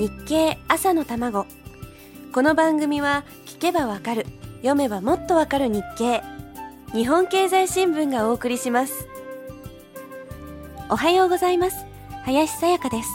[0.00, 1.44] 日経朝の卵。
[2.32, 4.24] この番組は聞けばわかる
[4.62, 6.22] 読めばもっとわかる日経。
[6.94, 9.06] 日本経済新聞がお送りします。
[10.88, 11.84] おはようございます。
[12.24, 13.10] 林さやかです。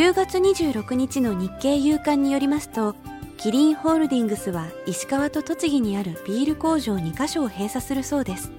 [0.00, 2.94] 10月26日の日経夕刊によりますと
[3.36, 8.52] キリンホールディングスは石川と栃木にあるビール工場2カ所を閉鎖するそうです。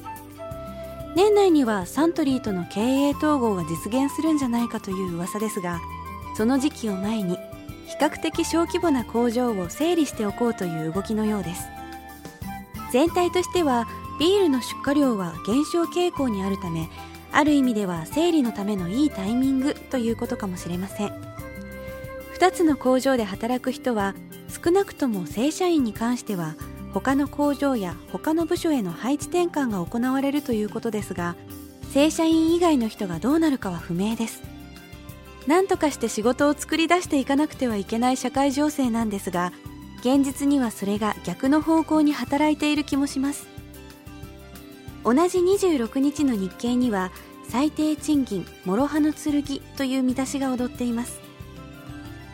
[1.16, 5.80] 年内にはサントリーとの経営統合が実現するんじゃないかという噂ですが
[6.36, 7.38] その時期を前に
[7.88, 11.68] 比較的小規模な工場を整理しておこうという動きのようです。
[12.92, 13.88] 全体としては
[14.20, 16.90] ビールの出荷量は減少傾向にあるため
[17.32, 21.08] ある意味では整理のためのいいタイミングということかもしれません。
[22.38, 24.14] 2つの工場で働く人は
[24.48, 26.56] 少なくとも正社員に関しては
[26.94, 31.36] 他の工場や他の部署への配置転換が行われるということですが
[31.92, 34.55] 正社員以外の人がどうなるかは不明です。
[35.48, 39.54] 何とかして仕事を作り出していかなくてはいけない社会情勢なんですが
[40.00, 43.48] 現実にはそれが逆の方向に働いている気もします。
[45.04, 47.12] 同じ26日の日経には
[47.48, 49.44] 最低賃金諸刃の剣
[49.78, 51.20] という見出しが踊っています。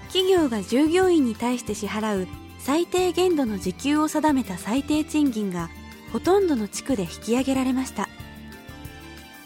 [0.07, 2.27] 企業が従業員に対して支払う
[2.59, 5.69] 最低限度の時給を定めた最低賃金が
[6.11, 8.09] ほとんどの地区で引き上げられました。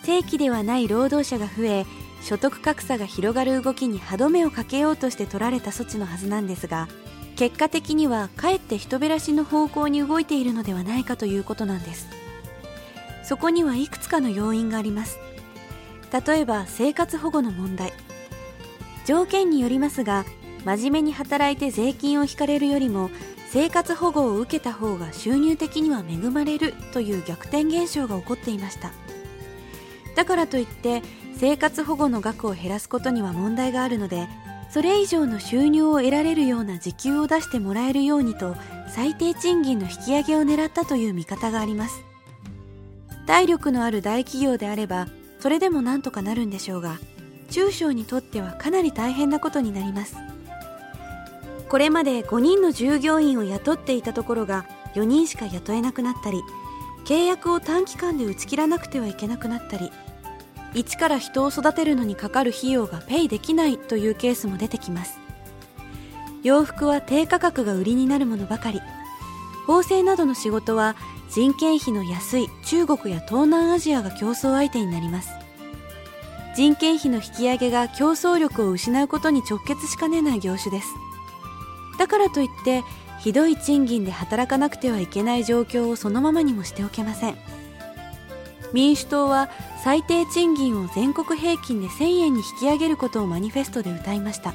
[0.04, 1.86] 正規ではない労働者が増え
[2.26, 6.88] 所得格差が広がる動きに歯止めをかけようとして取られた措置のはずなんですが
[7.36, 12.08] 結果的にはかえって人減らしの方向に動いているのではないかということなんです。
[13.24, 15.20] そこにはいくつかの要因があります。
[16.26, 17.94] 例えば生活保護の問題。
[19.06, 20.26] 条件によりますが
[20.64, 23.12] 真面目に働いて税金を引かれるよりも
[23.50, 28.92] 生活保護を受けた方が収入的には恵まれるという逆転現象が起こっていました。
[30.16, 31.04] だからといって
[31.38, 34.28] 生活保護の額を減らすことには問題があるので
[34.70, 38.56] それ以上の収入を得られるような時給を出してもらえるようにと
[38.90, 42.04] 最低賃金の引き上げを狙ったという見方があります。
[43.26, 45.08] 体力のある大企業であれば
[45.40, 47.00] それでもなんとかなるんでしょうが
[47.50, 50.16] 中小にとってはかなり大変なことになります。
[51.70, 56.42] これまで5人の従業員を雇っていたところが4人しか雇えなくなったり
[57.06, 59.92] 契約を短期間で打ち切らなくてはいけなくなったり
[60.76, 65.20] 一から人を育てるのにかかる費用がペイできないというケースも出てきます。
[66.44, 68.82] 洋服は低価格が売りになるものばかり。
[69.66, 70.96] 縫製などの仕事は
[71.32, 75.30] 人件費の安い中国や東南アジアが競争相手になります。
[76.56, 80.88] 人件費の引き上げが競争力を失うことに直結しかねない業種です。
[81.98, 82.84] だからといって
[83.20, 87.55] ひどい賃金で働かなくてはいけない状況をそのままにもしておけません。
[88.76, 89.50] 民主党は
[89.82, 94.54] 最低賃金を全国平均で1000円に引き上げることをマニフェストで歌いました。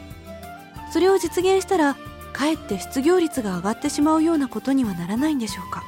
[0.92, 1.96] それを実現したら
[2.34, 5.84] かえって失業率が上がってしまうようなことにはならないんでしょうか。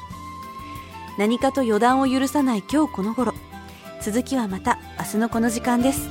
[1.18, 3.34] 何かと予断を許さない今日この頃。
[4.00, 6.08] 続きはまた明日のこの時間です。